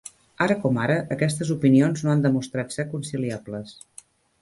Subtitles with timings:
[0.45, 3.81] Ara com ara, aquestes opinions no han demostrat ser conciliables.